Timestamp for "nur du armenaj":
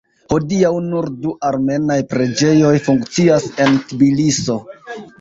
0.85-1.99